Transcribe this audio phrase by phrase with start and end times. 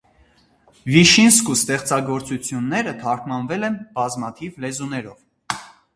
[0.93, 5.61] Վիշինսկու ստեղծագործությունները թարգմանվել են բազմաթիվ լեզուներով։